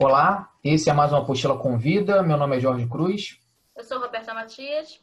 [0.00, 2.22] Olá, esse é mais uma Apostila Convida.
[2.22, 3.40] Meu nome é Jorge Cruz.
[3.76, 5.00] Eu sou Roberta Matias.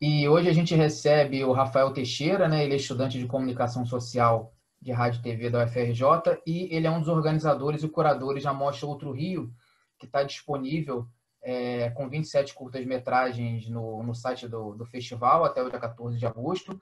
[0.00, 2.64] E hoje a gente recebe o Rafael Teixeira, né?
[2.64, 6.90] Ele é estudante de comunicação social de rádio e TV da UFRJ e ele é
[6.90, 9.52] um dos organizadores e curadores da Mostra Outro Rio,
[9.98, 11.08] que está disponível
[11.42, 16.26] é, com 27 curtas-metragens no, no site do, do festival até o dia 14 de
[16.26, 16.80] agosto.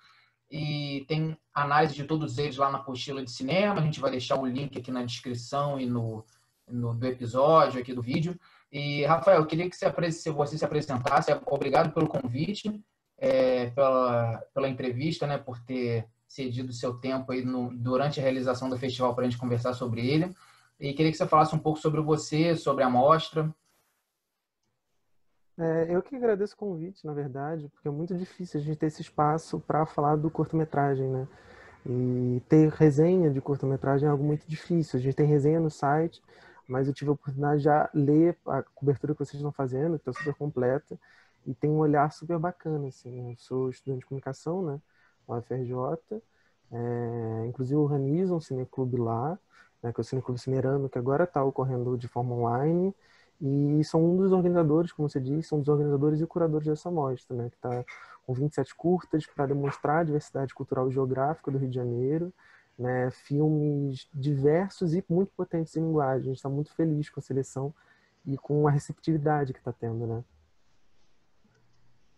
[0.50, 3.80] E tem análise de todos eles lá na apostila de cinema.
[3.80, 6.24] A gente vai deixar o link aqui na descrição e no,
[6.68, 8.38] no, do episódio, aqui do vídeo.
[8.70, 9.90] E, Rafael, eu queria que você,
[10.30, 11.36] você se apresentasse.
[11.46, 12.80] Obrigado pelo convite,
[13.18, 18.68] é, pela, pela entrevista, né, por ter cedido seu tempo aí no, durante a realização
[18.68, 20.34] do festival para a gente conversar sobre ele.
[20.78, 23.52] E queria que você falasse um pouco sobre você, sobre a mostra.
[25.58, 28.86] É, eu que agradeço o convite, na verdade, porque é muito difícil a gente ter
[28.86, 31.26] esse espaço para falar do curta-metragem, né?
[31.86, 34.98] E ter resenha de curta-metragem é algo muito difícil.
[34.98, 36.22] A gente tem resenha no site,
[36.68, 40.08] mas eu tive a oportunidade de já ler a cobertura que vocês estão fazendo, que
[40.08, 40.98] está super completa,
[41.46, 43.30] e tem um olhar super bacana, assim.
[43.30, 44.80] Eu sou estudante de comunicação, né,
[45.28, 46.22] na UFRJ,
[46.72, 49.38] é, inclusive organizo um cineclube lá,
[49.82, 52.94] né, que é o Cineclube Cinerano, que agora está ocorrendo de forma online,
[53.40, 57.36] e são um dos organizadores, como você disse, são dos organizadores e curadores dessa mostra,
[57.36, 57.84] né, que está
[58.26, 62.32] com 27 curtas para demonstrar a diversidade cultural e geográfica do Rio de Janeiro,
[62.78, 66.22] né, filmes diversos e muito potentes em linguagem.
[66.22, 67.74] A gente está muito feliz com a seleção
[68.26, 70.24] e com a receptividade que está tendo, né?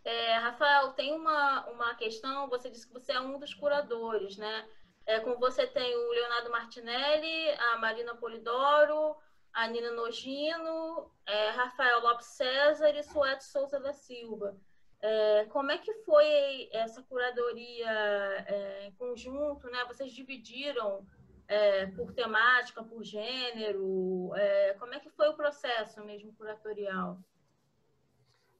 [0.05, 4.67] É, Rafael, tem uma, uma questão, você disse que você é um dos curadores, né?
[5.05, 9.17] É, com você tem o Leonardo Martinelli, a Marina Polidoro,
[9.59, 14.57] a Nina Nogino, é, Rafael Lopes César e Suete Souza da Silva.
[15.03, 17.91] É, como é que foi essa curadoria
[18.47, 19.69] é, em conjunto?
[19.69, 19.85] Né?
[19.89, 21.05] Vocês dividiram
[21.49, 24.31] é, por temática, por gênero?
[24.37, 27.19] É, como é que foi o processo mesmo curatorial?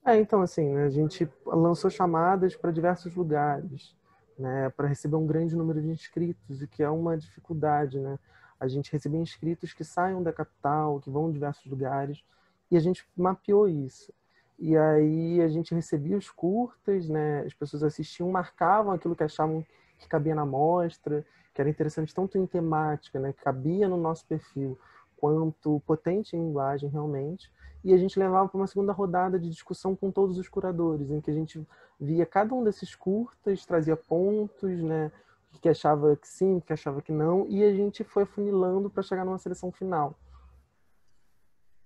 [0.05, 3.95] É, então, assim, né, a gente lançou chamadas para diversos lugares,
[4.37, 8.19] né, para receber um grande número de inscritos, o que é uma dificuldade, né?
[8.59, 12.25] A gente receber inscritos que saiam da capital, que vão em diversos lugares,
[12.71, 14.13] e a gente mapeou isso.
[14.59, 17.43] E aí a gente recebia os curtas, né?
[17.43, 19.65] As pessoas assistiam, marcavam aquilo que achavam
[19.99, 21.25] que cabia na mostra,
[21.55, 23.33] que era interessante tanto em temática, né?
[23.33, 24.79] Que cabia no nosso perfil,
[25.17, 27.53] quanto potente em linguagem realmente.
[27.85, 31.21] E a gente levava para uma segunda rodada de discussão com todos os curadores, em
[31.21, 31.65] que a gente
[31.99, 35.13] via cada um desses curtas, trazia pontos, né?
[35.61, 39.25] Que achava que sim, que achava que não, e a gente foi funilando para chegar
[39.25, 40.17] numa seleção final.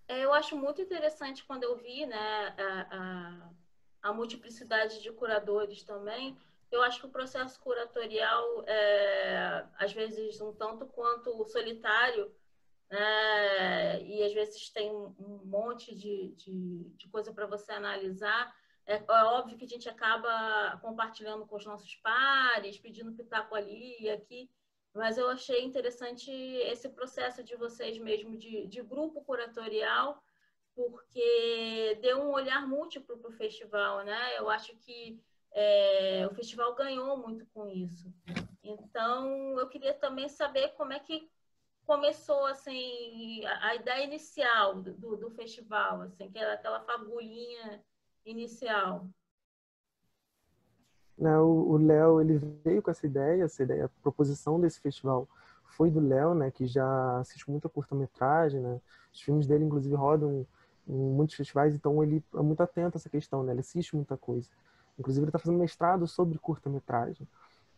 [0.08, 2.86] É, eu acho muito interessante quando eu vi né, a,
[4.02, 6.36] a, a multiplicidade de curadores também.
[6.70, 12.30] Eu acho que o processo curatorial é, às vezes, um tanto quanto solitário,
[12.90, 18.54] né, e às vezes tem um monte de, de, de coisa para você analisar.
[18.86, 23.96] É, é, óbvio que a gente acaba compartilhando com os nossos pares, pedindo pitaco ali
[24.00, 24.50] e aqui,
[24.94, 30.22] mas eu achei interessante esse processo de vocês mesmo, de, de grupo curatorial,
[30.74, 34.38] porque deu um olhar múltiplo para o festival, né?
[34.38, 35.20] Eu acho que
[35.52, 38.12] é, o festival ganhou muito com isso.
[38.62, 41.30] Então, eu queria também saber como é que
[41.84, 47.82] começou assim a, a ideia inicial do, do, festival, assim, que era aquela fagulhinha
[48.24, 49.06] inicial.
[51.16, 55.28] Né, o Léo ele veio com essa ideia, essa ideia, a proposição desse festival
[55.64, 58.80] foi do Léo, né, que já assiste muita curta-metragem, né?
[59.12, 60.46] Os filmes dele inclusive rodam
[60.86, 63.52] em muitos festivais, então ele é muito atento a essa questão, né?
[63.52, 64.48] Ele assiste muita coisa.
[64.98, 67.26] Inclusive ele está fazendo mestrado sobre curta-metragem.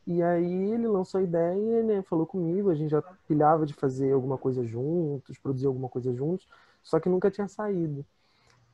[0.06, 4.12] E aí ele lançou a ideia, né, falou comigo, a gente já pilhava de fazer
[4.12, 6.46] alguma coisa juntos, produzir alguma coisa juntos,
[6.82, 8.04] só que nunca tinha saído.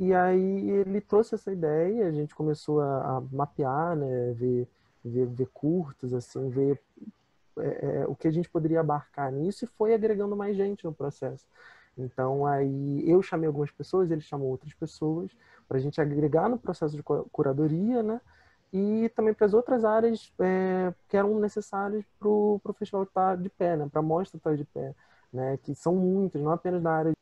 [0.00, 4.66] E aí ele trouxe essa ideia, a gente começou a, a mapear, né, ver,
[5.05, 6.81] ver, ver curtos, assim, ver
[7.59, 10.95] é, é, o que a gente poderia abarcar nisso e foi agregando mais gente no
[10.95, 11.47] processo.
[11.98, 15.30] Então aí eu chamei algumas pessoas, ele chamou outras pessoas
[15.69, 18.22] para a gente agregar no processo de curadoria, né?
[18.72, 23.51] E também para as outras áreas é, que eram necessárias para o festival estar de
[23.51, 23.86] pé, né?
[23.92, 24.95] Para a mostra estar de pé,
[25.30, 25.59] né?
[25.59, 27.13] Que são muitas, não apenas da área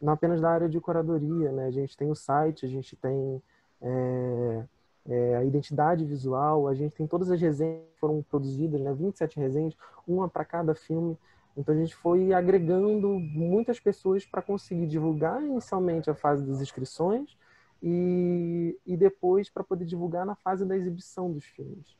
[0.00, 1.66] não apenas da área de curadoria, né?
[1.66, 3.42] A gente tem o site, a gente tem
[3.80, 4.64] é,
[5.06, 8.92] é, a identidade visual, a gente tem todas as resenhas que foram produzidas, né?
[8.92, 11.18] 27 resenhas, uma para cada filme.
[11.56, 17.36] Então a gente foi agregando muitas pessoas para conseguir divulgar inicialmente a fase das inscrições
[17.82, 21.96] e, e depois para poder divulgar na fase da exibição dos filmes.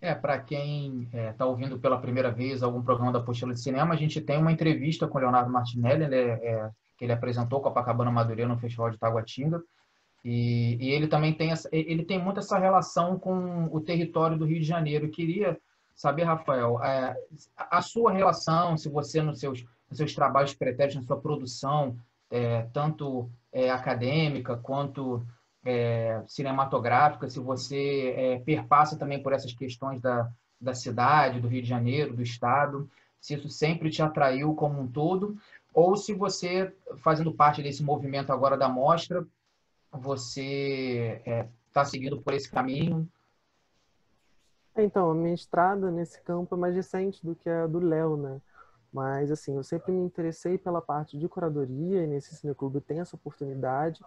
[0.00, 3.60] É, para quem está é, tá ouvindo pela primeira vez algum programa da Apostila de
[3.60, 7.12] Cinema, a gente tem uma entrevista com o Leonardo Martinelli, ele é, é, que ele
[7.12, 9.62] apresentou Copacabana Madureira no Festival de Taguatinga,
[10.24, 14.44] e, e, ele também tem essa, ele tem muito essa relação com o território do
[14.44, 15.06] Rio de Janeiro.
[15.06, 15.58] Eu queria
[15.94, 17.14] saber, Rafael, é,
[17.56, 21.96] a sua relação, se você nos seus, nos seus trabalhos pretéritos, na sua produção,
[22.30, 25.26] é, tanto é, acadêmica quanto
[25.64, 30.30] é, cinematográfica, se você é, perpassa também por essas questões da,
[30.60, 32.88] da cidade, do Rio de Janeiro, do Estado,
[33.20, 35.36] se isso sempre te atraiu como um todo,
[35.72, 39.26] ou se você, fazendo parte desse movimento agora da mostra,
[39.92, 41.20] você
[41.66, 43.08] está é, seguindo por esse caminho?
[44.76, 48.40] Então, a minha estrada nesse campo é mais recente do que a do Léo, né?
[48.92, 53.14] Mas, assim, eu sempre me interessei pela parte de curadoria e nesse cineclube tem essa
[53.14, 54.00] oportunidade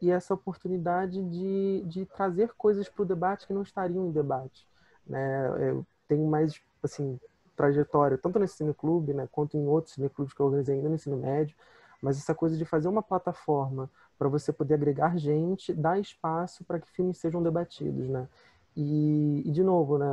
[0.00, 4.66] e essa oportunidade de, de trazer coisas para o debate que não estariam em debate.
[5.06, 5.70] Né?
[5.70, 7.18] Eu tenho mais, assim,
[7.58, 11.16] trajetória, tanto nesse cineclube, né, quanto em outros cineclubes que eu organizei ainda no ensino
[11.16, 11.56] médio,
[12.00, 16.78] mas essa coisa de fazer uma plataforma para você poder agregar gente, dar espaço para
[16.78, 18.28] que filmes sejam debatidos, né?
[18.76, 20.06] E, e de novo, né,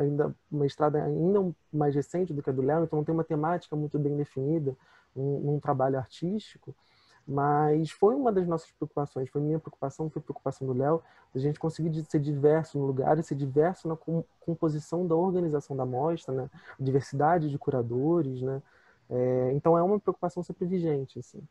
[0.00, 3.24] ainda uma estrada ainda mais recente do que a do Léo, então não tem uma
[3.24, 4.74] temática muito bem definida
[5.14, 6.74] num, num trabalho artístico,
[7.28, 11.02] mas foi uma das nossas preocupações, foi minha preocupação, foi preocupação do Léo,
[11.34, 13.96] a gente conseguir ser diverso no lugar e ser diverso na
[14.40, 16.50] composição da organização da mostra, né?
[16.80, 18.62] diversidade de curadores, né?
[19.10, 21.46] É, então é uma preocupação sempre vigente, assim.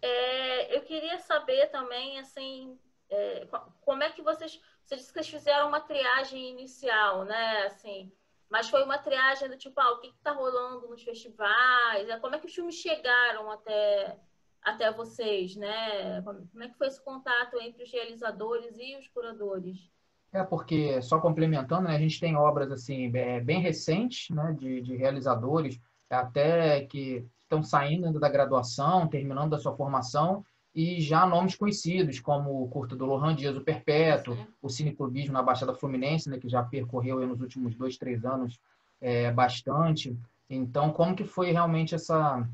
[0.00, 2.78] É, eu queria saber também, assim,
[3.10, 3.46] é,
[3.80, 7.66] como é que vocês, você disse que vocês fizeram uma triagem inicial, né?
[7.66, 8.10] Assim,
[8.50, 12.08] mas foi uma triagem do tipo, ah, o que está rolando nos festivais?
[12.08, 14.18] É, como é que os filmes chegaram até,
[14.60, 16.20] até vocês, né?
[16.22, 19.88] Como é que foi esse contato entre os realizadores e os curadores?
[20.32, 24.80] É, porque, só complementando, né, a gente tem obras assim é, bem recentes né, de,
[24.80, 30.44] de realizadores, até que estão saindo da graduação, terminando a sua formação,
[30.74, 34.46] e já nomes conhecidos, como o curta do Lohan Dias, o Perpétuo, Sim.
[34.62, 38.58] o Cineclubismo na Baixada Fluminense, né, que já percorreu nos últimos dois, três anos
[39.00, 40.16] é, bastante.
[40.48, 42.48] Então, como que foi realmente essa,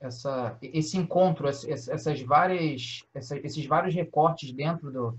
[0.00, 5.18] essa, esse encontro, essas várias, esses vários recortes dentro do...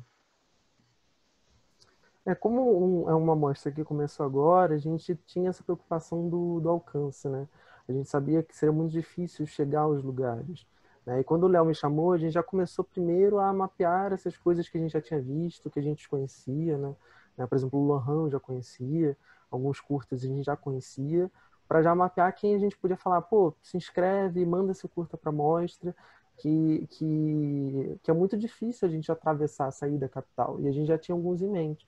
[2.25, 6.59] É, como um, é uma amostra que começou agora, a gente tinha essa preocupação do,
[6.59, 7.47] do alcance, né?
[7.87, 10.65] A gente sabia que seria muito difícil chegar aos lugares.
[11.05, 11.21] Né?
[11.21, 14.67] E quando o Léo me chamou, a gente já começou primeiro a mapear essas coisas
[14.69, 16.95] que a gente já tinha visto, que a gente conhecia, né?
[17.37, 17.47] né?
[17.47, 19.17] Por exemplo, o Lohan já conhecia,
[19.49, 21.31] alguns curtas a gente já conhecia,
[21.67, 25.31] para já mapear quem a gente podia falar, pô, se inscreve, manda seu curta para
[25.31, 25.95] mostra,
[26.37, 30.59] que, que, que é muito difícil a gente atravessar, sair da capital.
[30.59, 31.85] E a gente já tinha alguns em mente.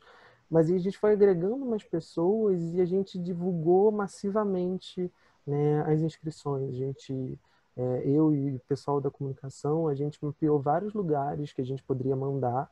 [0.50, 5.12] Mas a gente foi agregando mais pessoas e a gente divulgou massivamente
[5.48, 6.70] né, as inscrições.
[6.70, 7.40] A gente
[7.82, 11.82] é, eu e o pessoal da comunicação, a gente mapeou vários lugares que a gente
[11.82, 12.70] poderia mandar,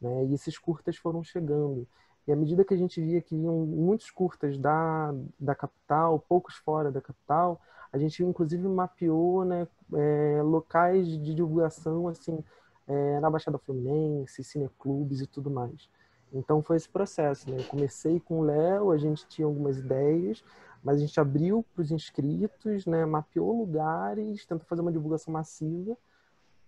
[0.00, 0.26] né?
[0.26, 1.86] E esses curtas foram chegando.
[2.26, 6.56] E à medida que a gente via que iam muitos curtas da, da capital, poucos
[6.56, 7.60] fora da capital,
[7.92, 12.42] a gente inclusive mapeou né, é, locais de divulgação assim
[12.86, 15.88] é, na Baixada Fluminense, cineclubes e tudo mais.
[16.32, 17.50] Então foi esse processo.
[17.50, 17.58] Né?
[17.60, 20.44] Eu comecei com o Léo, a gente tinha algumas ideias,
[20.82, 25.96] mas a gente abriu para os inscritos, né, mapeou lugares, tentou fazer uma divulgação massiva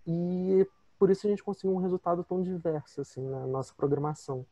[0.07, 0.65] e
[0.97, 4.45] por isso a gente conseguiu um resultado tão diverso assim na nossa programação.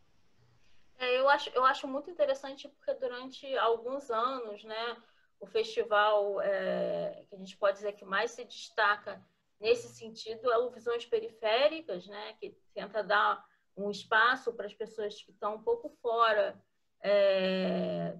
[0.98, 4.98] É, eu acho eu acho muito interessante porque durante alguns anos, né,
[5.39, 9.22] o festival é, que a gente pode dizer que mais se destaca
[9.60, 15.22] nesse sentido é o Visões Periféricas, né, que tenta dar um espaço para as pessoas
[15.22, 16.62] que estão um pouco fora
[17.01, 18.15] é,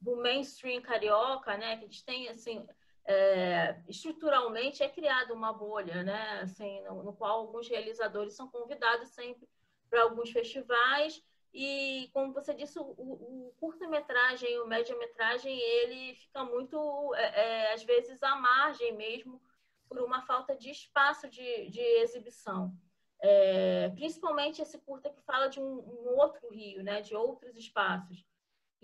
[0.00, 1.76] do mainstream carioca, né?
[1.76, 2.66] Que a gente tem, assim,
[3.06, 6.40] é, estruturalmente é criada uma bolha, né?
[6.42, 9.48] Assim, no, no, qual alguns realizadores são convidados sempre
[9.88, 11.22] para alguns festivais
[11.58, 17.82] e, como você disse, o, o curta-metragem o média-metragem, ele fica muito, é, é, às
[17.82, 19.40] vezes, à margem mesmo
[19.88, 22.76] por uma falta de espaço de, de exibição.
[23.22, 27.00] É, principalmente esse curta que fala de um, um outro Rio, né?
[27.00, 28.22] De outros espaços.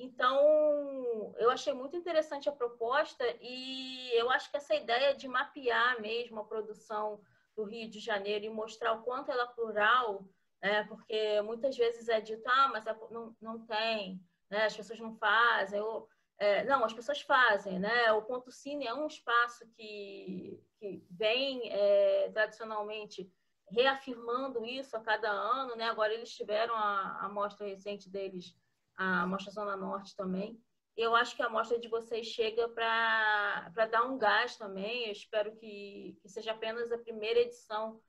[0.02, 6.00] Então, eu achei muito interessante a proposta e eu acho que essa ideia de mapear
[6.00, 7.20] mesmo a produção
[7.54, 10.26] do Rio de Janeiro e mostrar o quanto ela é plural,
[10.60, 10.82] né?
[10.88, 14.64] porque muitas vezes é dito, ah, mas não, não tem, né?
[14.64, 18.10] as pessoas não fazem, ou, é, não, as pessoas fazem, né?
[18.10, 23.32] O Ponto Cine é um espaço que, que vem é, tradicionalmente
[23.70, 25.84] reafirmando isso a cada ano, né?
[25.84, 28.56] Agora eles tiveram a, a mostra recente deles
[28.96, 30.60] a Mostra Zona Norte também.
[30.96, 35.06] Eu acho que a mostra de vocês chega para dar um gás também.
[35.06, 38.00] Eu espero que, que seja apenas a primeira edição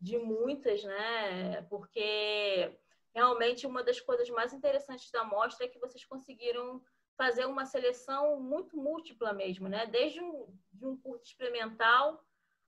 [0.00, 1.62] de muitas, né?
[1.62, 2.78] Porque
[3.12, 6.80] realmente uma das coisas mais interessantes da mostra é que vocês conseguiram
[7.16, 9.86] fazer uma seleção muito múltipla mesmo, né?
[9.86, 12.22] Desde um, de um curto experimental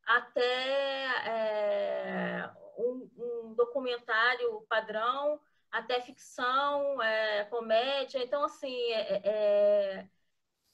[0.05, 8.23] até é, um, um, documentário padrão, até ficção, é, comédia.
[8.23, 10.09] Então, assim, é, é,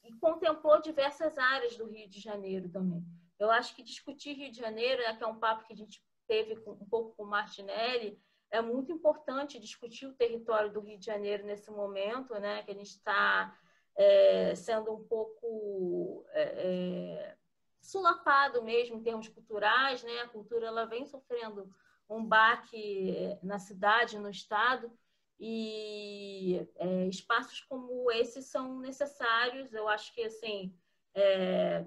[0.05, 3.05] e contemplou diversas áreas do Rio de Janeiro também.
[3.39, 6.03] Eu acho que discutir Rio de Janeiro, né, que é um papo que a gente
[6.27, 8.19] teve um pouco com o Martinelli,
[8.51, 12.75] é muito importante discutir o território do Rio de Janeiro nesse momento, né, que a
[12.75, 13.57] gente está
[13.97, 17.37] é, sendo um pouco é, é,
[17.81, 20.21] sulapado mesmo em termos culturais, né?
[20.21, 21.71] A cultura ela vem sofrendo
[22.09, 24.91] um baque na cidade, no estado,
[25.39, 29.73] e é, espaços como esse são necessários.
[29.73, 30.75] Eu acho que assim,
[31.15, 31.85] é,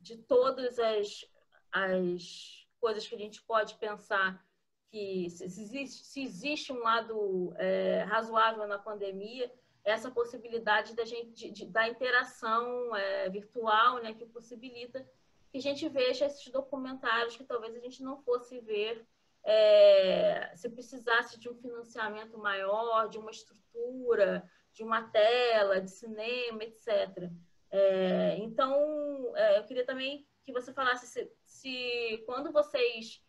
[0.00, 1.24] de todas as,
[1.72, 4.44] as coisas que a gente pode pensar
[4.90, 9.52] que se existe, se existe um lado é, razoável na pandemia,
[9.84, 15.06] essa possibilidade da gente de, de, da interação é, virtual, né, que possibilita
[15.50, 19.06] que a gente veja esses documentários que talvez a gente não fosse ver
[19.44, 26.62] é, se precisasse de um financiamento maior, de uma estrutura, de uma tela, de cinema,
[26.62, 27.30] etc.
[27.70, 33.22] É, então, é, eu queria também que você falasse se, se quando vocês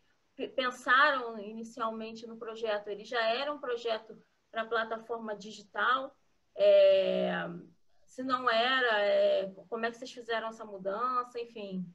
[0.56, 4.18] pensaram inicialmente no projeto, ele já era um projeto
[4.50, 6.16] para plataforma digital,
[6.56, 7.32] é,
[8.06, 11.86] se não era, é, como é que vocês fizeram essa mudança, enfim.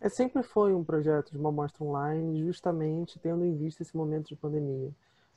[0.00, 4.28] É, sempre foi um projeto de uma mostra online, justamente tendo em vista esse momento
[4.28, 4.90] de pandemia,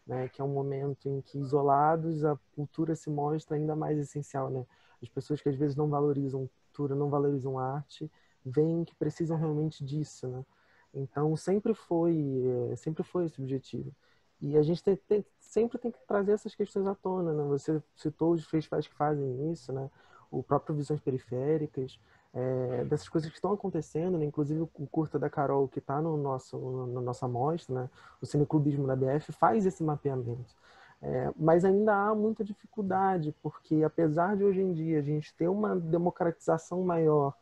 [0.08, 4.50] né, que é um momento em que, isolados, a cultura se mostra ainda mais essencial.
[4.50, 4.66] Né?
[5.02, 8.10] As pessoas que às vezes não valorizam cultura, não valorizam arte,
[8.46, 10.28] veem que precisam realmente disso.
[10.28, 10.46] Né?
[10.94, 13.94] Então, sempre foi, é, sempre foi esse objetivo.
[14.40, 17.44] E a gente tem, tem, sempre tem que trazer essas questões à tona, né?
[17.46, 19.90] Você citou os festivais que fazem isso, né?
[20.30, 21.98] O próprio Visões Periféricas,
[22.34, 24.26] é, dessas coisas que estão acontecendo, né?
[24.26, 27.90] Inclusive o curta da Carol, que está no nosso, na nossa mostra, né?
[28.22, 30.56] O Cineclubismo da BF faz esse mapeamento.
[31.02, 35.50] É, mas ainda há muita dificuldade, porque apesar de hoje em dia a gente ter
[35.50, 37.34] uma democratização maior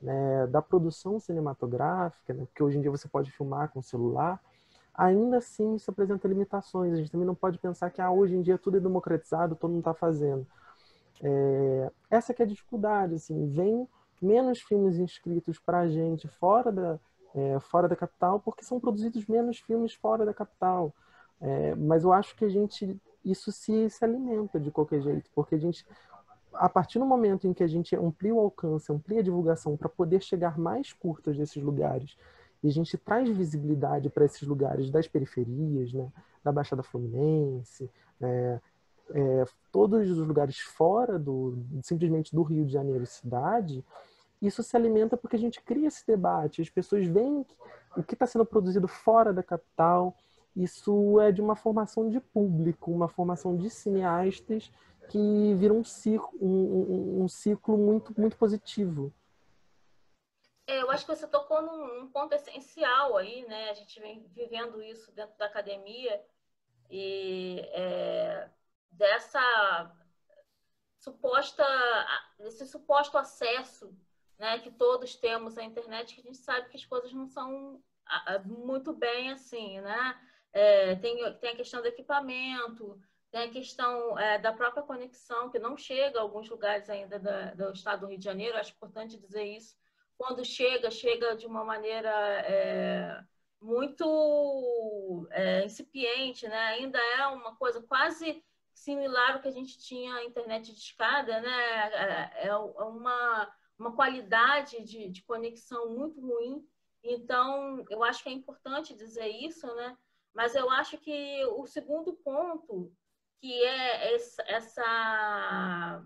[0.00, 4.40] né, da produção cinematográfica, né, porque hoje em dia você pode filmar com celular,
[4.94, 6.92] ainda assim isso apresenta limitações.
[6.92, 9.70] A gente também não pode pensar que ah, hoje em dia tudo é democratizado, todo
[9.70, 10.46] mundo está fazendo.
[11.20, 13.88] É, essa que é a dificuldade, assim, vem
[14.20, 16.98] menos filmes inscritos para a gente fora da,
[17.34, 20.94] é, fora da capital, porque são produzidos menos filmes fora da capital.
[21.40, 25.54] É, mas eu acho que a gente, isso se, se alimenta de qualquer jeito, porque
[25.54, 25.86] a gente,
[26.52, 29.88] a partir do momento em que a gente amplia o alcance, amplia a divulgação para
[29.88, 32.16] poder chegar mais curtas nesses lugares,
[32.62, 36.10] e a gente traz visibilidade para esses lugares das periferias, né?
[36.42, 38.60] da Baixada Fluminense, né?
[39.10, 43.84] É, todos os lugares fora do simplesmente do Rio de Janeiro cidade,
[44.40, 47.44] isso se alimenta porque a gente cria esse debate, as pessoas veem
[47.96, 50.16] o que está sendo produzido fora da capital,
[50.54, 54.70] isso é de uma formação de público, uma formação de cineastas
[55.08, 59.12] que vira um ciclo, um, um, um ciclo muito, muito positivo.
[60.66, 63.70] É, eu acho que você tocou num, num, ponto essencial aí, né?
[63.70, 66.22] A gente vem vivendo isso dentro da academia
[66.90, 68.48] e é,
[68.90, 69.94] dessa
[70.98, 71.64] suposta,
[72.40, 73.96] esse suposto acesso,
[74.38, 77.82] né, que todos temos à internet, que a gente sabe que as coisas não são
[78.44, 80.18] muito bem assim, né?
[80.52, 82.98] É, tem, tem a questão do equipamento,
[83.30, 87.52] tem a questão é, da própria conexão, que não chega a alguns lugares ainda da,
[87.54, 89.76] do estado do Rio de Janeiro, acho importante dizer isso
[90.18, 93.22] quando chega, chega de uma maneira é,
[93.62, 96.58] muito é, incipiente, né?
[96.70, 98.44] Ainda é uma coisa quase
[98.78, 101.50] similar ao que a gente tinha a internet de escada, né?
[101.50, 106.66] É, é, é uma, uma qualidade de, de conexão muito ruim.
[107.02, 109.96] Então, eu acho que é importante dizer isso, né?
[110.34, 112.92] Mas eu acho que o segundo ponto,
[113.40, 116.04] que é essa, essa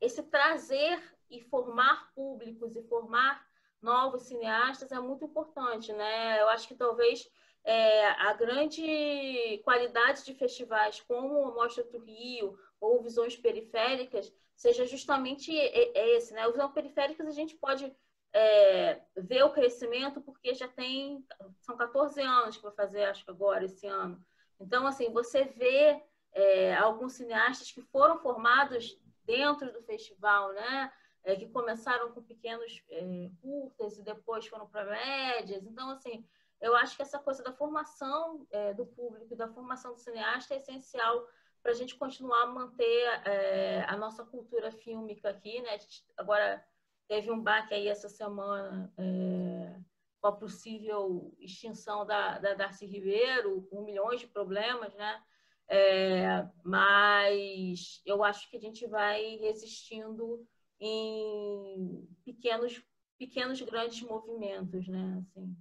[0.00, 3.44] esse trazer e formar públicos e formar
[3.80, 6.40] novos cineastas é muito importante, né?
[6.40, 7.28] Eu acho que talvez
[7.64, 14.84] é, a grande qualidade de festivais como a Mostra do Rio ou Visões Periféricas seja
[14.84, 16.46] justamente esse, né?
[16.50, 17.94] Visões periféricas a gente pode
[18.32, 21.24] é, ver o crescimento porque já tem
[21.60, 24.22] são 14 anos que vai fazer, acho que agora esse ano.
[24.60, 30.92] Então, assim, você vê é, alguns cineastas que foram formados dentro do festival, né?
[31.24, 35.64] É, que começaram com pequenos é, curtas e depois foram para médias.
[35.66, 36.24] Então, assim,
[36.60, 40.56] eu acho que essa coisa da formação é, do público, da formação do cineasta é
[40.56, 41.26] essencial
[41.62, 45.78] para a gente continuar a manter é, a nossa cultura fílmica aqui, né?
[46.16, 46.64] agora
[47.06, 49.80] teve um baque aí essa semana é,
[50.20, 55.22] com a possível extinção da, da Darcy Ribeiro, com milhões de problemas, né?
[55.70, 60.46] É, mas eu acho que a gente vai resistindo
[60.80, 62.82] em pequenos,
[63.18, 65.18] pequenos grandes movimentos, né?
[65.18, 65.56] Assim.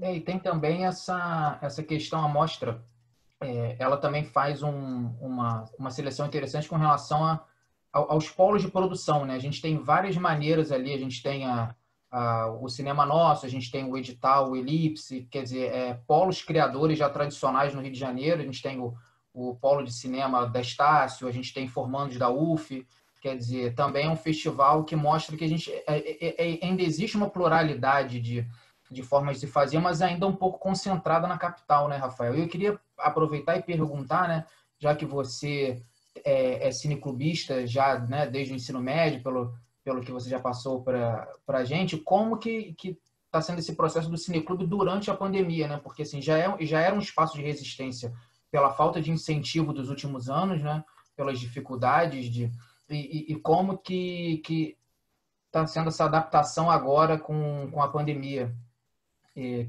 [0.00, 2.82] É, e tem também essa, essa questão amostra.
[3.40, 7.44] É, ela também faz um, uma, uma seleção interessante com relação a,
[7.92, 9.24] aos polos de produção.
[9.24, 9.34] Né?
[9.34, 11.74] A gente tem várias maneiras ali, a gente tem a,
[12.10, 16.42] a, o cinema nosso, a gente tem o edital, o Elipse, quer dizer, é, polos
[16.42, 18.94] criadores já tradicionais no Rio de Janeiro, a gente tem o,
[19.32, 22.86] o polo de cinema da Estácio, a gente tem formandos da UF,
[23.20, 26.82] quer dizer, também é um festival que mostra que a gente é, é, é ainda
[26.82, 28.46] existe uma pluralidade de,
[28.90, 32.34] de formas de fazer, mas ainda um pouco concentrada na capital, né, Rafael?
[32.34, 34.46] Eu queria aproveitar e perguntar, né,
[34.78, 35.82] já que você
[36.24, 39.54] é, é cineclubista já né, desde o ensino médio, pelo,
[39.84, 42.74] pelo que você já passou para a gente, como que
[43.28, 45.78] está sendo esse processo do cineclube durante a pandemia, né?
[45.82, 48.12] Porque assim, já, é, já era um espaço de resistência
[48.50, 50.82] pela falta de incentivo dos últimos anos, né?
[51.14, 52.50] Pelas dificuldades de...
[52.88, 52.96] E,
[53.30, 54.76] e, e como que
[55.46, 58.54] está sendo essa adaptação agora com, com a pandemia?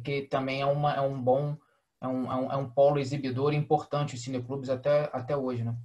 [0.04, 1.58] Que também é, uma, é um bom,
[2.02, 5.76] é um, é um, é um polo exibidor importante os cineclubes até, até hoje, né?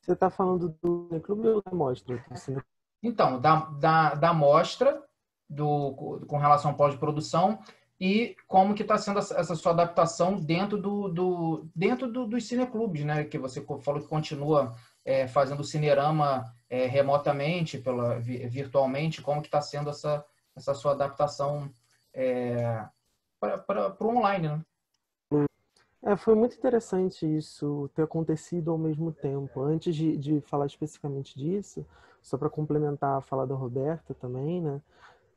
[0.00, 2.24] Você está falando do cineclube ou da mostra?
[3.02, 5.02] Então, da, da, da mostra
[5.48, 7.58] do, com relação ao polo de produção
[8.00, 13.04] e como que está sendo essa sua adaptação dentro do, do dentro do, dos cineclubes,
[13.04, 13.24] né?
[13.24, 19.60] Que você falou que continua é, fazendo cinerama é, remotamente, pela, virtualmente, como que está
[19.60, 20.24] sendo essa,
[20.56, 21.72] essa sua adaptação
[22.14, 22.84] é,
[23.40, 24.62] para o online, né?
[26.04, 29.62] É, foi muito interessante isso ter acontecido ao mesmo tempo.
[29.62, 31.86] Antes de, de falar especificamente disso,
[32.20, 34.80] só para complementar a fala da Roberta também, né?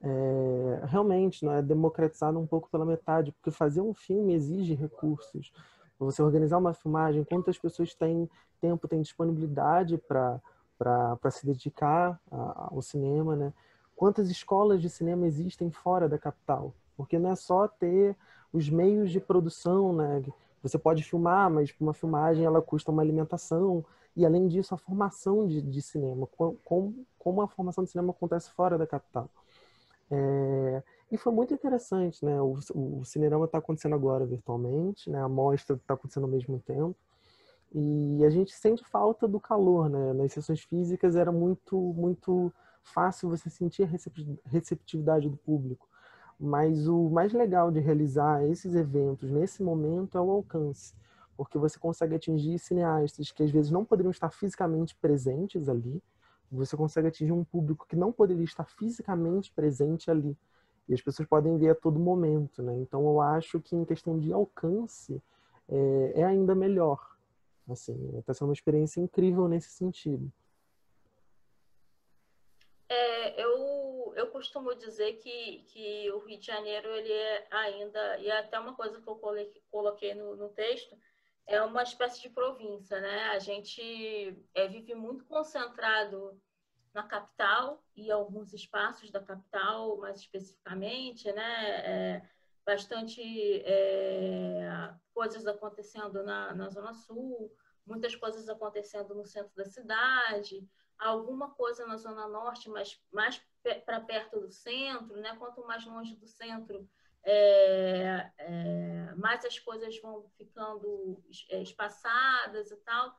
[0.02, 5.52] É, realmente, não é democratizado um pouco pela metade, porque fazer um filme exige recursos.
[6.00, 10.42] Você organizar uma filmagem, quantas pessoas têm tempo, têm disponibilidade para
[11.32, 13.54] se dedicar ao cinema, né?
[13.96, 16.74] Quantas escolas de cinema existem fora da capital.
[16.98, 18.16] Porque não é só ter
[18.52, 20.24] os meios de produção, né?
[20.62, 25.46] Você pode filmar, mas uma filmagem ela custa uma alimentação e além disso a formação
[25.46, 26.28] de, de cinema,
[26.64, 29.30] como, como a formação de cinema acontece fora da capital.
[30.10, 32.42] É, e foi muito interessante, né?
[32.42, 35.22] O, o está acontecendo agora virtualmente, né?
[35.22, 36.96] A mostra está acontecendo ao mesmo tempo.
[37.74, 40.14] E a gente sente falta do calor, né?
[40.14, 42.52] Nas sessões físicas era muito, muito
[42.86, 45.90] fácil você sentir a receptividade do público.
[46.40, 50.94] Mas o mais legal de realizar esses eventos nesse momento é o alcance,
[51.36, 56.02] porque você consegue atingir cineastas que às vezes não poderiam estar fisicamente presentes ali,
[56.52, 60.38] você consegue atingir um público que não poderia estar fisicamente presente ali.
[60.88, 62.78] E as pessoas podem ver a todo momento, né?
[62.78, 65.22] Então eu acho que em questão de alcance
[65.68, 67.00] é, é ainda melhor.
[67.68, 70.32] Assim, está sendo uma experiência incrível nesse sentido.
[72.88, 78.28] É, eu, eu costumo dizer que, que o Rio de Janeiro, ele é ainda, e
[78.28, 79.20] é até uma coisa que eu
[79.72, 80.96] coloquei no, no texto,
[81.48, 83.30] é uma espécie de província, né?
[83.30, 86.40] A gente é, vive muito concentrado
[86.94, 91.70] na capital e alguns espaços da capital, mais especificamente, né?
[91.86, 92.30] É,
[92.66, 93.22] bastante
[93.64, 97.52] é, coisas acontecendo na, na Zona Sul,
[97.86, 103.42] muitas coisas acontecendo no centro da cidade, alguma coisa na zona norte, mas mais
[103.86, 105.36] para perto do centro, né?
[105.38, 106.88] Quanto mais longe do centro,
[107.24, 113.18] é, é, mais as coisas vão ficando é, espaçadas e tal.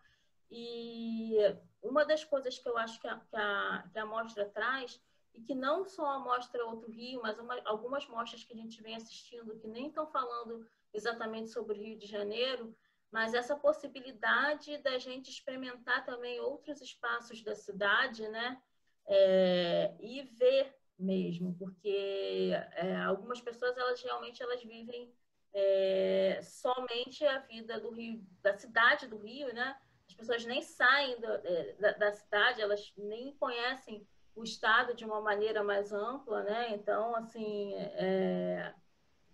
[0.50, 1.36] E
[1.82, 5.00] uma das coisas que eu acho que a, que a, que a mostra traz,
[5.34, 8.82] e que não só a mostra Outro Rio, mas uma, algumas mostras que a gente
[8.82, 12.74] vem assistindo, que nem estão falando exatamente sobre o Rio de Janeiro,
[13.16, 18.60] mas essa possibilidade da gente experimentar também outros espaços da cidade, né?
[19.06, 25.10] É, e ver mesmo, porque é, algumas pessoas elas realmente elas vivem
[25.54, 29.74] é, somente a vida do Rio, da cidade do Rio, né?
[30.10, 35.06] As pessoas nem saem do, é, da, da, cidade, elas nem conhecem o estado de
[35.06, 36.74] uma maneira mais ampla, né?
[36.74, 38.74] Então, assim, é,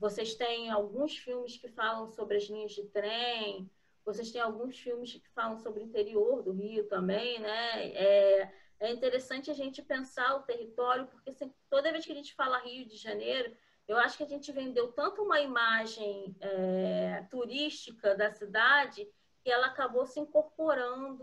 [0.02, 3.70] vocês têm alguns filmes que falam sobre as linhas de trem,
[4.04, 7.86] vocês têm alguns filmes que falam sobre o interior do Rio também, né?
[7.92, 12.34] É, é interessante a gente pensar o território, porque sempre, toda vez que a gente
[12.34, 18.16] fala Rio de Janeiro, eu acho que a gente vendeu tanto uma imagem é, turística
[18.16, 19.08] da cidade
[19.44, 21.22] que ela acabou se incorporando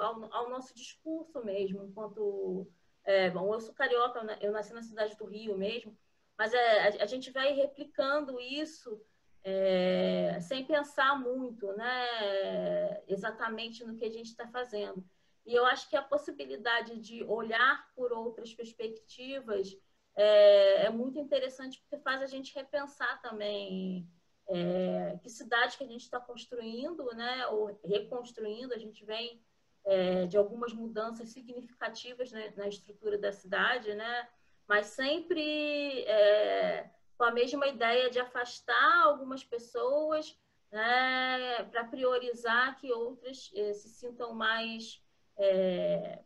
[0.00, 2.66] ao, ao nosso discurso mesmo, enquanto
[3.04, 5.94] é, bom, eu sou carioca, eu nasci na cidade do Rio mesmo,
[6.38, 9.00] mas é, a, a gente vai replicando isso
[9.44, 15.04] é, sem pensar muito, né, exatamente no que a gente está fazendo.
[15.46, 19.78] E eu acho que a possibilidade de olhar por outras perspectivas
[20.16, 24.10] é, é muito interessante porque faz a gente repensar também
[24.48, 28.74] é, que cidade que a gente está construindo, né, ou reconstruindo.
[28.74, 29.40] A gente vem
[29.84, 34.28] é, de algumas mudanças significativas né, na estrutura da cidade, né,
[34.68, 40.38] mas sempre é, com a mesma ideia de afastar algumas pessoas
[40.70, 45.00] né, para priorizar que outras é, se sintam mais
[45.38, 46.22] é,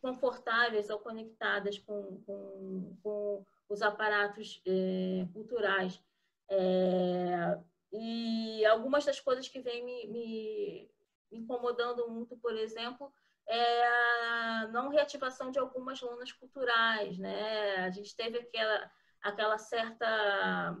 [0.00, 6.02] confortáveis ou conectadas com, com, com os aparatos é, culturais.
[6.50, 7.58] É,
[7.92, 10.90] e algumas das coisas que vêm me, me,
[11.32, 13.12] incomodando muito, por exemplo,
[13.48, 17.18] é não reativação de algumas lonas culturais.
[17.18, 17.76] Né?
[17.76, 18.90] A gente teve aquela,
[19.22, 20.76] aquela certa.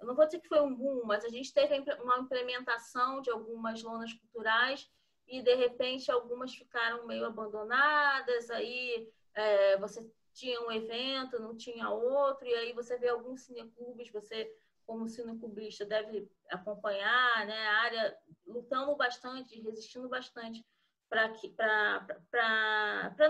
[0.00, 3.30] Eu não vou dizer que foi um boom, mas a gente teve uma implementação de
[3.30, 4.88] algumas lonas culturais
[5.26, 11.90] e de repente algumas ficaram meio abandonadas, aí é, você tinha um evento, não tinha
[11.90, 14.50] outro, e aí você vê alguns cineclubes, você
[14.86, 20.64] como cineclubista deve acompanhar, né, a área lutando bastante, resistindo bastante
[21.08, 22.06] para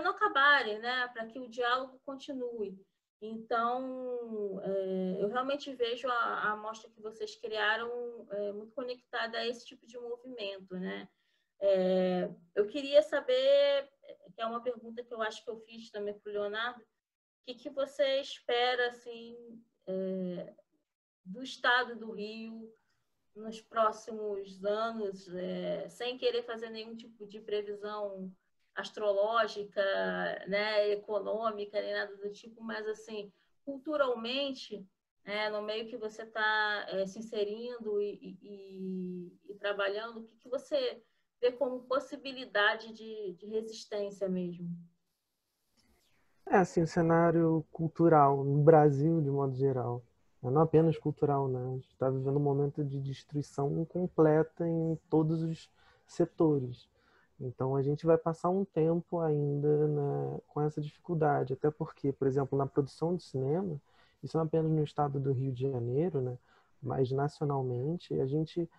[0.03, 2.77] não acabarem, né, para que o diálogo continue.
[3.21, 9.45] Então, é, eu realmente vejo a, a amostra que vocês criaram é, muito conectada a
[9.45, 11.07] esse tipo de movimento, né?
[11.61, 13.89] É, eu queria saber,
[14.33, 16.85] que é uma pergunta que eu acho que eu fiz também para o Leonardo, o
[17.45, 20.53] que, que você espera assim, é,
[21.25, 22.73] do estado do Rio
[23.39, 28.31] nos próximos anos, é, sem querer fazer nenhum tipo de previsão
[28.75, 29.81] astrológica,
[30.47, 33.31] né, econômica, nem nada do tipo, mas assim,
[33.65, 34.85] culturalmente,
[35.25, 40.35] né, no meio que você está é, se inserindo e, e, e, trabalhando, o que,
[40.37, 41.03] que você
[41.41, 44.69] vê como possibilidade de, de resistência mesmo?
[46.47, 50.03] É, assim, o cenário cultural no Brasil, de modo geral,
[50.41, 51.59] não apenas cultural, né?
[51.59, 55.69] A gente está vivendo um momento de destruição completa em todos os
[56.07, 56.87] setores.
[57.39, 62.27] Então, a gente vai passar um tempo ainda né, com essa dificuldade, até porque, por
[62.27, 63.79] exemplo, na produção de cinema,
[64.21, 66.37] isso não apenas no estado do Rio de Janeiro, né,
[66.81, 68.69] mas nacionalmente, a gente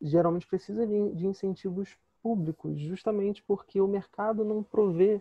[0.00, 5.20] geralmente precisa de, de incentivos públicos, justamente porque o mercado não provê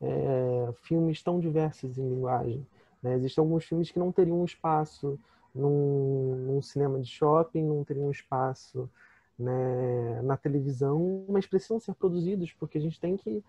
[0.00, 2.66] é, filmes tão diversos em linguagem.
[3.02, 3.14] Né?
[3.16, 5.18] Existem alguns filmes que não teriam espaço
[5.54, 8.88] num, num cinema de shopping, não teriam espaço
[9.38, 13.42] né, na televisão, mas precisam ser produzidos porque a gente tem que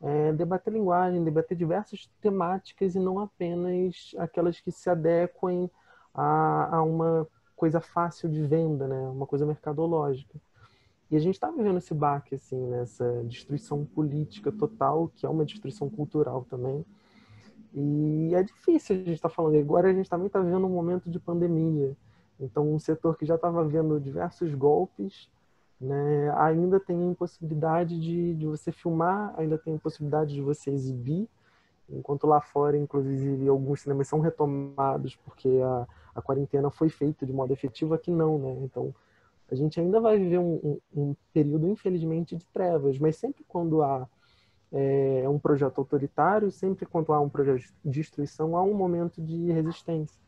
[0.00, 5.70] é, debater linguagem, debater diversas temáticas e não apenas aquelas que se adequem
[6.14, 9.08] a, a uma coisa fácil de venda, né?
[9.08, 10.38] Uma coisa mercadológica.
[11.10, 15.44] E a gente está vivendo esse baque, assim, nessa destruição política total, que é uma
[15.44, 16.84] destruição cultural também.
[17.74, 19.58] E é difícil a gente estar tá falando.
[19.58, 21.96] Agora a gente também está vivendo um momento de pandemia.
[22.38, 25.28] Então, um setor que já estava vendo diversos golpes,
[25.80, 30.70] né, ainda tem a impossibilidade de, de você filmar, ainda tem a possibilidade de você
[30.70, 31.28] exibir,
[31.88, 37.32] enquanto lá fora, inclusive, alguns cinemas são retomados porque a, a quarentena foi feita de
[37.32, 38.56] modo efetivo, aqui não, né?
[38.62, 38.94] Então,
[39.50, 43.82] a gente ainda vai viver um, um, um período, infelizmente, de trevas, mas sempre quando
[43.82, 44.08] há
[44.74, 49.52] é, um projeto autoritário, sempre quando há um projeto de destruição, há um momento de
[49.52, 50.20] resistência.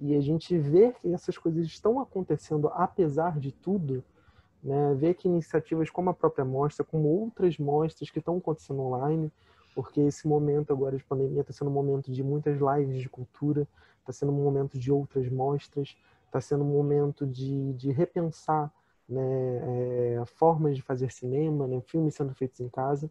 [0.00, 4.02] E a gente vê que essas coisas estão acontecendo apesar de tudo,
[4.62, 4.94] né?
[4.94, 9.30] ver que iniciativas como a própria mostra, como outras mostras que estão acontecendo online,
[9.74, 13.68] porque esse momento agora de pandemia está sendo um momento de muitas lives de cultura,
[14.00, 15.94] está sendo um momento de outras mostras,
[16.24, 18.72] está sendo um momento de, de repensar
[19.06, 19.20] né,
[20.16, 23.10] é, formas de fazer cinema, né, filmes sendo feitos em casa.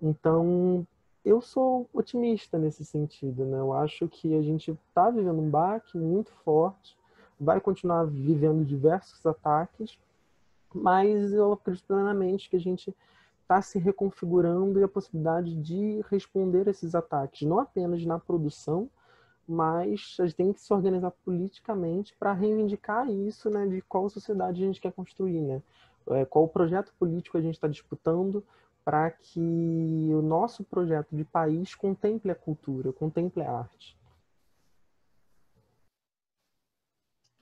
[0.00, 0.86] Então,
[1.24, 3.44] eu sou otimista nesse sentido.
[3.44, 3.58] Né?
[3.58, 6.96] Eu acho que a gente está vivendo um baque muito forte,
[7.38, 9.98] vai continuar vivendo diversos ataques,
[10.74, 12.94] mas eu acredito plenamente que a gente
[13.42, 18.88] está se reconfigurando e a possibilidade de responder esses ataques, não apenas na produção,
[19.48, 24.62] mas a gente tem que se organizar politicamente para reivindicar isso, né, de qual sociedade
[24.62, 25.62] a gente quer construir, né?
[26.10, 28.44] é, qual projeto político a gente está disputando
[28.86, 33.98] para que o nosso projeto de país contemple a cultura, contemple a arte.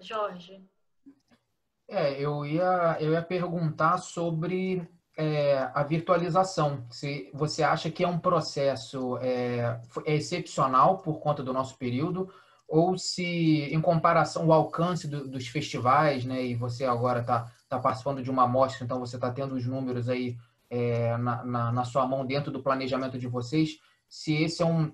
[0.00, 0.66] Jorge.
[1.86, 6.86] É, eu ia, eu ia perguntar sobre é, a virtualização.
[6.90, 12.32] Se você acha que é um processo é, é, excepcional por conta do nosso período,
[12.66, 17.78] ou se, em comparação, o alcance do, dos festivais, né, e você agora está tá
[17.78, 20.38] participando de uma amostra, então você está tendo os números aí
[20.74, 24.92] é, na, na, na, sua mão dentro do planejamento de vocês, se esse é um,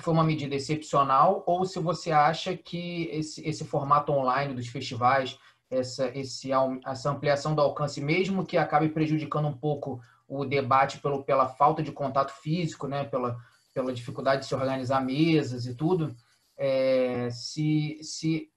[0.00, 5.38] foi uma medida excepcional ou se você acha que esse, esse formato online dos festivais,
[5.70, 6.50] essa, esse,
[6.84, 11.82] essa ampliação do alcance, mesmo que acabe prejudicando um pouco o debate pelo, pela falta
[11.82, 13.38] de contato físico, né, pela,
[13.72, 16.14] pela dificuldade de se organizar mesas e tudo,
[16.54, 18.50] é, se, se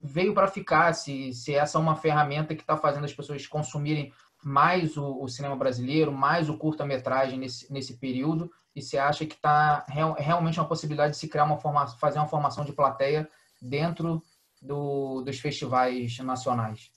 [0.00, 4.12] veio para ficar, se, se essa é uma ferramenta que está fazendo as pessoas consumirem
[4.42, 9.34] mais o, o cinema brasileiro, mais o curta-metragem nesse, nesse período, e você acha que
[9.34, 13.28] está real, realmente uma possibilidade de se criar uma formação, fazer uma formação de plateia
[13.60, 14.22] dentro
[14.62, 16.90] do, dos festivais nacionais?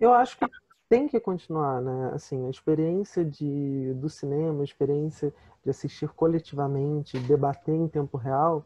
[0.00, 0.46] Eu acho que
[0.88, 2.12] tem que continuar, né?
[2.14, 8.64] Assim, a experiência de, do cinema, a experiência de assistir coletivamente, debater em tempo real,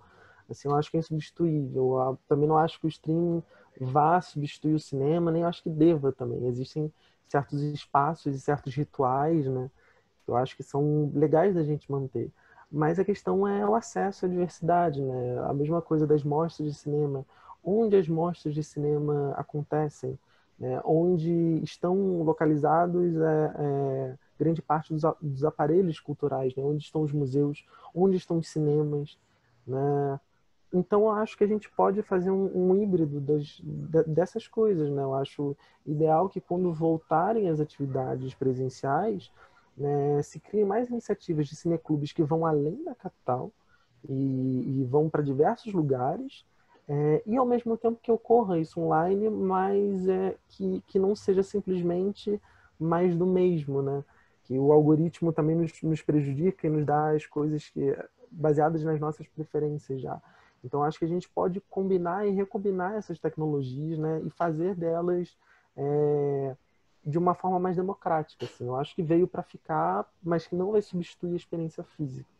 [0.48, 1.98] assim, eu acho que é insubstituível.
[1.98, 3.42] Eu também não acho que o streaming
[3.80, 6.46] vá substituir o cinema, nem acho que deva também.
[6.46, 6.92] Existem
[7.32, 9.70] certos espaços e certos rituais, né?
[10.26, 12.30] Eu acho que são legais da gente manter.
[12.70, 15.38] Mas a questão é o acesso à diversidade, né?
[15.48, 17.26] A mesma coisa das mostras de cinema.
[17.64, 20.18] Onde as mostras de cinema acontecem,
[20.58, 20.80] né?
[20.84, 26.62] onde estão localizados é, é, grande parte dos, dos aparelhos culturais, né?
[26.62, 27.64] onde estão os museus,
[27.94, 29.16] onde estão os cinemas,
[29.66, 30.20] né?
[30.72, 33.60] Então, eu acho que a gente pode fazer um, um híbrido das,
[34.06, 35.02] dessas coisas, né?
[35.02, 35.54] Eu acho
[35.86, 39.30] ideal que quando voltarem as atividades presenciais,
[39.76, 43.50] né, se criem mais iniciativas de cineclubes que vão além da capital
[44.08, 46.44] e, e vão para diversos lugares,
[46.88, 51.42] é, e ao mesmo tempo que ocorra isso online, mas é, que, que não seja
[51.42, 52.40] simplesmente
[52.78, 54.04] mais do mesmo, né?
[54.44, 57.96] Que o algoritmo também nos, nos prejudica e nos dá as coisas que
[58.30, 60.20] baseadas nas nossas preferências já.
[60.64, 65.36] Então, acho que a gente pode combinar e recombinar essas tecnologias né, e fazer delas
[65.76, 66.56] é,
[67.04, 68.44] de uma forma mais democrática.
[68.44, 68.66] Assim.
[68.66, 72.30] Eu acho que veio para ficar, mas que não vai substituir a experiência física.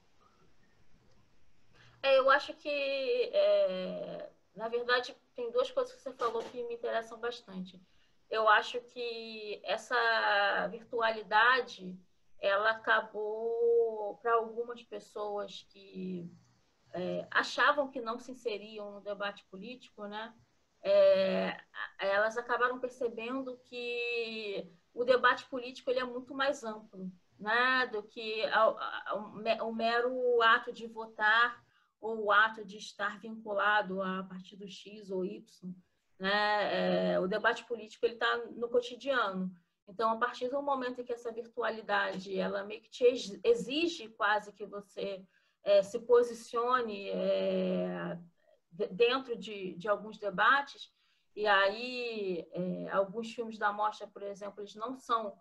[2.02, 6.74] É, eu acho que, é, na verdade, tem duas coisas que você falou que me
[6.74, 7.80] interessam bastante.
[8.30, 11.96] Eu acho que essa virtualidade
[12.40, 16.28] ela acabou para algumas pessoas que
[16.92, 20.34] é, achavam que não se inseriam no debate político, né?
[20.82, 21.56] É,
[21.98, 27.86] elas acabaram percebendo que o debate político ele é muito mais amplo, né?
[27.86, 28.42] Do que
[29.60, 31.64] o mero ato de votar
[32.00, 35.74] ou o ato de estar vinculado a partido X ou Y,
[36.18, 37.12] né?
[37.14, 39.54] É, o debate político está no cotidiano.
[39.88, 43.04] Então, a partir do momento em que essa virtualidade ela meio que te
[43.44, 45.24] exige quase que você
[45.64, 48.18] é, se posicione é,
[48.90, 50.92] dentro de, de alguns debates,
[51.34, 55.34] e aí é, alguns filmes da mostra, por exemplo, eles não são,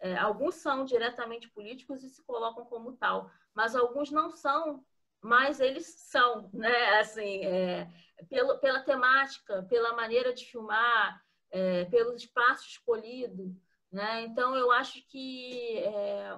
[0.00, 4.84] é, alguns são diretamente políticos e se colocam como tal, mas alguns não são,
[5.20, 6.98] mas eles são, né?
[6.98, 7.88] Assim, é,
[8.28, 13.54] pelo, pela temática, pela maneira de filmar, é, pelo espaço escolhido,
[13.90, 14.22] né?
[14.22, 15.82] Então, eu acho que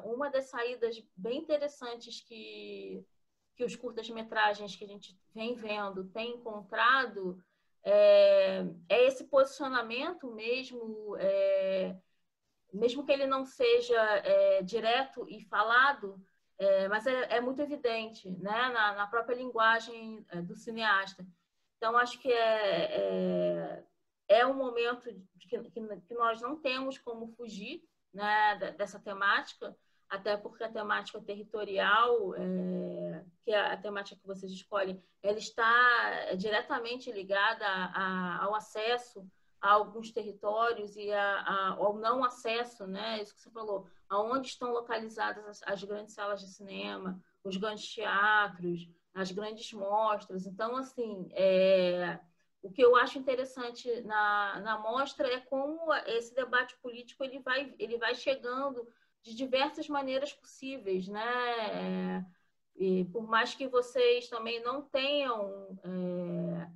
[0.04, 3.04] uma das saídas bem interessantes que
[3.58, 7.42] que os curtas-metragens que a gente vem vendo têm encontrado
[7.82, 11.96] é, é esse posicionamento mesmo, é,
[12.72, 16.24] mesmo que ele não seja é, direto e falado,
[16.56, 21.26] é, mas é, é, muito evidente né, na, na própria linguagem é, do cineasta.
[21.76, 23.84] Então, acho que é,
[24.28, 27.82] é, um momento que, que, nós não temos como fugir
[28.14, 29.76] né, dessa temática,
[30.08, 33.07] até porque a temática territorial, é,
[33.42, 39.26] que é a temática que vocês escolhem, ela está diretamente ligada a, a, ao acesso
[39.60, 43.20] a alguns territórios e a, ao não acesso, né?
[43.20, 47.92] Isso que você falou, aonde estão localizadas as, as grandes salas de cinema, os grandes
[47.92, 50.46] teatros, as grandes mostras.
[50.46, 52.20] Então, assim, é,
[52.62, 57.74] o que eu acho interessante na, na mostra é como esse debate político ele vai,
[57.78, 58.86] ele vai chegando
[59.22, 62.20] de diversas maneiras possíveis, né?
[62.20, 62.24] É,
[62.78, 66.70] e por mais que vocês também não tenham é,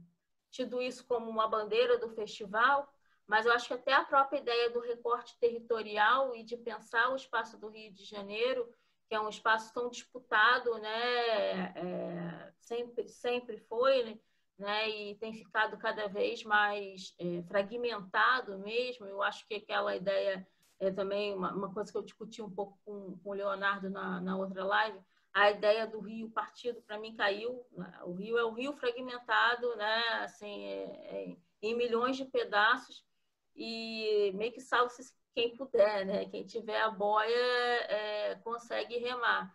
[0.51, 2.93] tido isso como uma bandeira do festival,
[3.27, 7.17] mas eu acho que até a própria ideia do recorte territorial e de pensar o
[7.17, 8.69] espaço do Rio de Janeiro,
[9.09, 14.21] que é um espaço tão disputado, né, é, sempre, sempre foi,
[14.59, 19.07] né, e tem ficado cada vez mais é, fragmentado mesmo.
[19.07, 20.45] Eu acho que aquela ideia
[20.81, 24.21] é também uma, uma coisa que eu discuti um pouco com, com o Leonardo na,
[24.21, 24.99] na outra live,
[25.33, 27.64] a ideia do rio partido para mim caiu.
[28.05, 33.05] O rio é um rio fragmentado, né, assim, é, é, em milhões de pedaços
[33.57, 36.27] e meio que salve-se quem puder, né?
[36.27, 39.55] Quem tiver a boia é, consegue remar.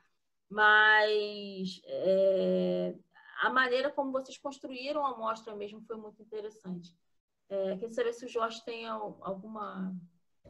[0.50, 2.96] Mas é,
[3.42, 6.96] a maneira como vocês construíram a amostra mesmo foi muito interessante.
[7.50, 9.96] É, queria saber se o Jorge tem alguma.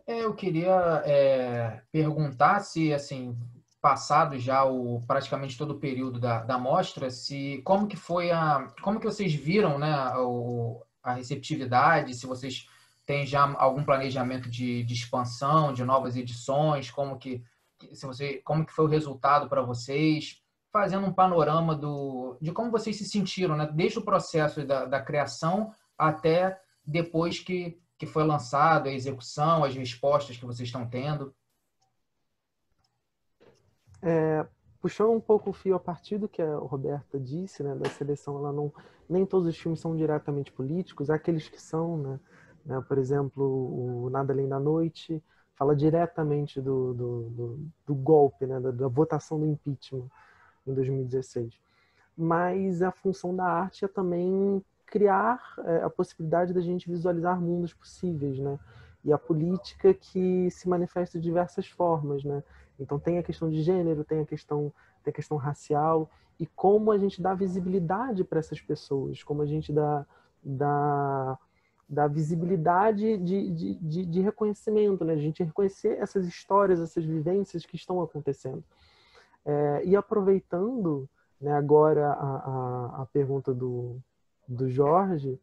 [0.06, 3.38] É, eu queria é, perguntar se, assim,
[3.82, 8.72] passado já o praticamente todo o período da, da mostra, se como que foi a,
[8.82, 12.68] como que vocês viram, né, o, a receptividade, se vocês
[13.06, 17.44] têm já algum planejamento de, de expansão, de novas edições, como que
[17.94, 20.42] se você, como que foi o resultado para vocês?
[20.72, 23.68] fazendo um panorama do, de como vocês se sentiram, né?
[23.74, 29.76] desde o processo da, da criação até depois que, que foi lançado, a execução, as
[29.76, 31.34] respostas que vocês estão tendo.
[34.02, 34.46] É,
[34.82, 38.38] puxando um pouco o fio a partir do que a Roberta disse, né, da seleção,
[38.38, 38.72] ela não,
[39.10, 42.20] nem todos os filmes são diretamente políticos, aqueles que são, né,
[42.66, 45.24] né, por exemplo, o Nada Além da Noite
[45.56, 50.08] fala diretamente do, do, do, do golpe, né, da, da votação do impeachment
[50.68, 51.60] em 2016.
[52.16, 57.74] Mas a função da arte é também criar é, a possibilidade da gente visualizar mundos
[57.74, 58.58] possíveis, né?
[59.04, 62.44] E a política que se manifesta de diversas formas, né?
[62.80, 64.72] Então tem a questão de gênero, tem a questão,
[65.04, 66.10] tem a questão racial
[66.40, 70.06] e como a gente dá visibilidade para essas pessoas, como a gente dá,
[70.44, 71.38] dá,
[71.90, 75.14] dá visibilidade de, de, de, de reconhecimento, né?
[75.14, 78.64] A gente reconhecer essas histórias, essas vivências que estão acontecendo.
[79.44, 81.10] É, e aproveitando
[81.40, 83.98] né, agora a, a, a, pergunta do,
[84.48, 85.40] do Jorge,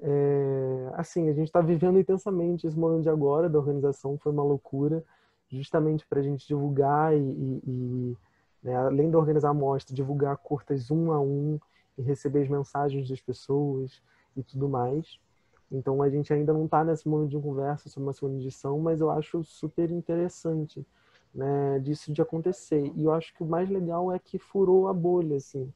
[0.00, 4.42] é, assim, a gente está vivendo intensamente esse momento de agora da organização, foi uma
[4.42, 5.04] loucura,
[5.50, 8.16] justamente para a gente divulgar e, e, e
[8.62, 11.58] né, além de organizar a mostra, divulgar curtas um a um
[11.96, 14.02] e receber as mensagens das pessoas
[14.36, 15.18] e tudo mais.
[15.70, 19.00] Então a gente ainda não está nesse momento de conversa sobre uma segunda edição, mas
[19.00, 20.86] eu acho super interessante
[21.34, 22.92] né, disso de acontecer.
[22.94, 25.72] E eu acho que o mais legal é que furou a bolha, assim.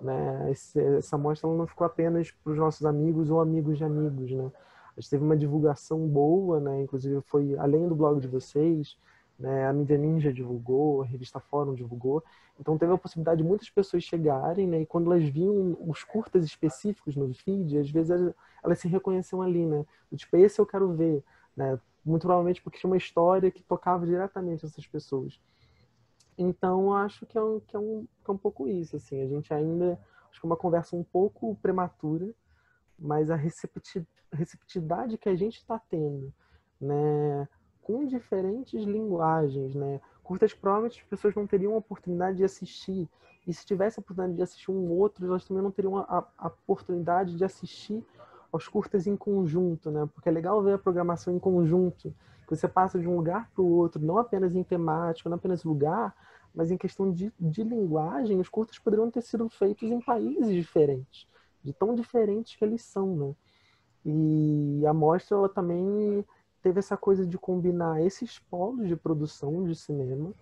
[0.00, 0.50] Né?
[0.50, 4.50] Esse, essa mostra não ficou apenas para os nossos amigos ou amigos de amigos, né?
[4.96, 6.82] A gente teve uma divulgação boa, né?
[6.82, 8.96] Inclusive foi além do blog de vocês,
[9.38, 9.66] né?
[9.66, 12.22] A Mídia Ninja divulgou, a Revista Fórum divulgou.
[12.58, 14.82] Então teve a possibilidade de muitas pessoas chegarem, né?
[14.82, 19.40] E quando elas viam os curtas específicos no feed, às vezes elas, elas se reconheciam
[19.40, 19.86] ali, né?
[20.14, 21.24] Tipo, esse eu quero ver,
[21.56, 21.78] né?
[22.04, 25.40] Muito provavelmente porque tinha uma história que tocava diretamente essas pessoas.
[26.36, 28.96] Então, acho que é um, que é um, que é um pouco isso.
[28.96, 29.22] Assim.
[29.22, 29.98] A gente ainda.
[30.30, 32.32] Acho que é uma conversa um pouco prematura,
[33.00, 36.32] mas a receptividade que a gente está tendo,
[36.80, 37.48] né,
[37.82, 43.08] com diferentes linguagens, né, curtas que provavelmente as pessoas não teriam a oportunidade de assistir.
[43.46, 46.46] E se tivesse a oportunidade de assistir um outro, elas também não teriam a, a
[46.46, 48.04] oportunidade de assistir
[48.52, 50.08] aos curtas em conjunto, né?
[50.14, 52.14] Porque é legal ver a programação em conjunto,
[52.46, 55.64] que você passa de um lugar para o outro, não apenas em temática, não apenas
[55.64, 56.14] lugar,
[56.54, 61.26] mas em questão de, de linguagem, os curtas poderiam ter sido feitos em países diferentes,
[61.62, 63.34] de tão diferentes que eles são, né?
[64.04, 66.24] E a mostra ela também
[66.62, 70.32] teve essa coisa de combinar esses polos de produção de cinema,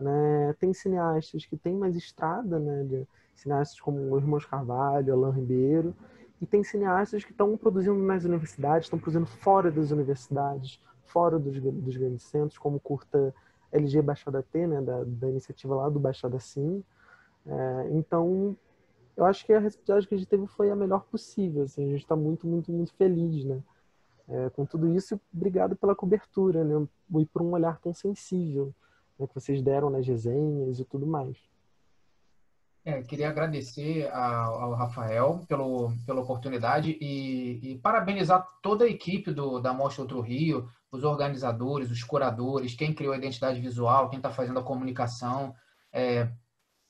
[0.00, 0.54] né?
[0.58, 2.84] Tem cineastas que têm mais estrada, né?
[2.84, 5.94] De cineastas como os Irmãos Carvalho, Alain Ribeiro,
[6.40, 11.60] e tem cineastas que estão produzindo nas universidades, estão produzindo fora das universidades, fora dos,
[11.60, 13.34] dos grandes centros, como curta
[13.72, 16.82] LG Baixada T, né, da, da iniciativa lá do Baixada Sim.
[17.46, 18.56] É, então,
[19.18, 21.64] eu acho que a receptividade que a gente teve foi a melhor possível.
[21.64, 23.60] Assim, a gente está muito, muito, muito feliz, né?
[24.28, 26.86] É, com tudo isso, obrigado pela cobertura, né?
[27.18, 28.72] E por um olhar tão sensível
[29.18, 31.36] né, que vocês deram nas resenhas e tudo mais.
[32.84, 39.32] É, queria agradecer ao, ao, Rafael pelo, pela oportunidade e, e, parabenizar toda a equipe
[39.32, 44.18] do, da Mostra Outro Rio, os organizadores, os curadores, quem criou a identidade visual, quem
[44.18, 45.52] está fazendo a comunicação.
[45.92, 46.30] É,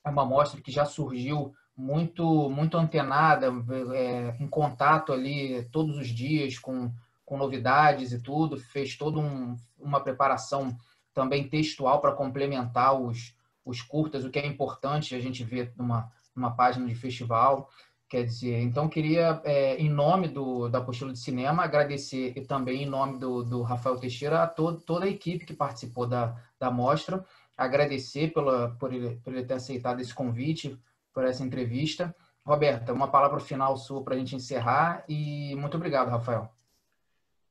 [0.05, 3.47] é, uma mostra que já surgiu muito, muito antenada,
[3.95, 6.93] é, em contato ali todos os dias com,
[7.24, 10.76] com novidades e tudo, fez toda um, uma preparação
[11.14, 13.33] também textual para complementar os,
[13.64, 17.70] os curtas, o que é importante a gente ver numa, numa página de festival.
[18.09, 22.83] Quer dizer, então queria, é, em nome do, da Apostila de Cinema, agradecer e também
[22.83, 27.24] em nome do, do Rafael Teixeira a toda a equipe que participou da, da mostra,
[27.57, 30.76] agradecer pela, por, ele, por ele ter aceitado esse convite,
[31.19, 32.14] por essa entrevista.
[32.47, 36.49] Roberta, uma palavra final sua para a gente encerrar e muito obrigado, Rafael.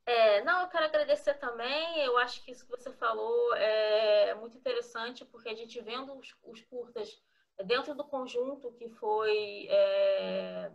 [0.06, 2.00] É, não, eu quero agradecer também.
[2.00, 6.34] Eu acho que isso que você falou é muito interessante, porque a gente vendo os,
[6.46, 7.22] os curtas
[7.66, 10.72] dentro do conjunto que foi é,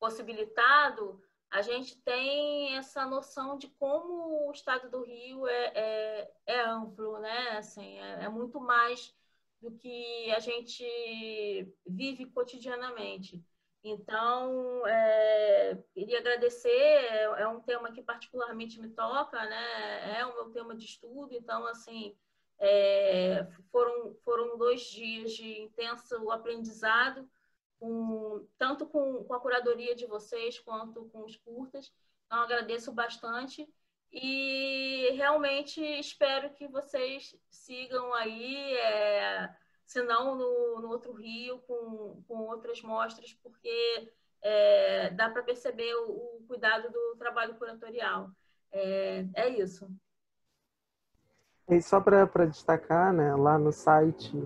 [0.00, 1.22] possibilitado,
[1.52, 7.20] a gente tem essa noção de como o estado do Rio é, é, é amplo,
[7.20, 7.58] né?
[7.58, 9.14] Assim, é, é, muito mais
[9.64, 10.84] do que a gente
[11.86, 13.42] vive cotidianamente.
[13.82, 20.18] Então, é, queria agradecer, é, é um tema que particularmente me toca, né?
[20.18, 22.14] É o meu tema de estudo, então, assim,
[22.58, 27.26] é, foram, foram dois dias de intenso aprendizado,
[27.80, 31.90] com, tanto com, com a curadoria de vocês quanto com os curtas.
[32.26, 33.66] Então, agradeço bastante
[34.14, 39.50] e realmente espero que vocês sigam aí, é,
[39.84, 45.92] se não no, no outro Rio, com, com outras mostras, porque é, dá para perceber
[45.96, 48.30] o, o, cuidado do trabalho curatorial.
[48.70, 49.90] É, é isso.
[51.68, 54.36] E só para destacar, né, lá no site,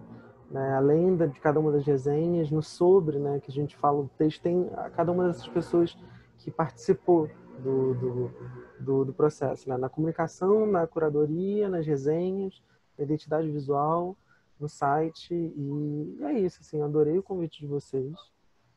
[0.50, 4.08] né, além de cada uma das resenhas, no sobre, né, que a gente fala o
[4.16, 5.94] texto, tem cada uma dessas pessoas
[6.38, 7.28] que participou
[7.62, 8.30] do, do,
[8.78, 12.62] do, do processo, né, na comunicação, na curadoria, nas resenhas,
[12.96, 14.16] na identidade visual,
[14.59, 15.34] no site.
[15.34, 18.14] E é isso, assim, adorei o convite de vocês.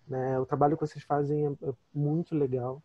[0.07, 2.81] Né, o trabalho que vocês fazem é, é muito legal.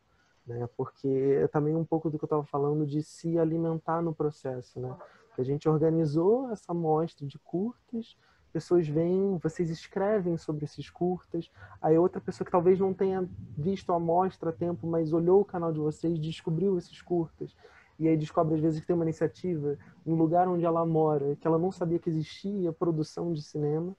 [0.47, 1.09] Né, porque
[1.43, 4.97] é também um pouco do que eu estava falando de se alimentar no processo, né?
[5.37, 8.17] A gente organizou essa mostra de curtas,
[8.53, 13.93] pessoas vêm, vocês escrevem sobre esses curtas, aí outra pessoa que talvez não tenha visto
[13.93, 17.55] a mostra a tempo, mas olhou o canal de vocês, descobriu esses curtas,
[17.99, 21.47] e aí descobre às vezes que tem uma iniciativa no lugar onde ela mora, que
[21.47, 23.97] ela não sabia que existia produção de cinema,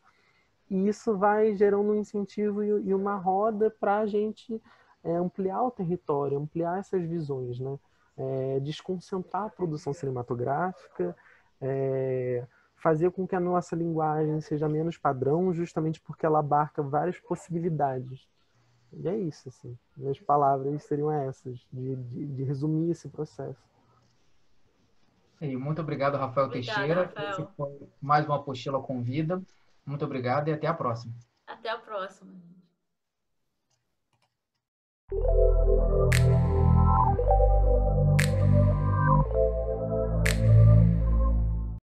[0.69, 4.61] e isso vai gerando um incentivo e uma roda para a gente
[5.03, 7.79] é, ampliar o território, ampliar essas visões, né?
[8.17, 11.15] É, desconcentrar a produção cinematográfica,
[11.61, 12.45] é,
[12.77, 18.27] fazer com que a nossa linguagem seja menos padrão, justamente porque ela abarca várias possibilidades.
[18.93, 19.77] E é isso, assim.
[19.97, 23.61] Minhas palavras seriam essas, de, de, de resumir esse processo.
[25.41, 27.05] E muito obrigado, Rafael Obrigada, Teixeira.
[27.05, 27.29] Rafael.
[27.31, 29.41] Esse foi mais uma apostila convida.
[29.85, 31.13] Muito obrigado e até a próxima.
[31.45, 32.31] Até a próxima.